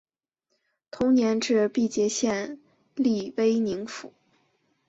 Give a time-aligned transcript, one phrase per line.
[0.89, 2.59] 同年置毕节县
[2.95, 4.11] 隶威宁府。